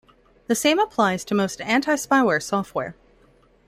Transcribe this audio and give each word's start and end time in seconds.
The 0.47 0.55
same 0.55 0.79
applies 0.79 1.23
to 1.25 1.35
most 1.35 1.59
antispyware 1.59 2.41
software. 2.41 2.95